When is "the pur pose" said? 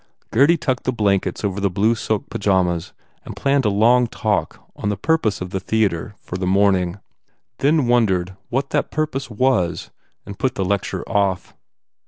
4.89-5.41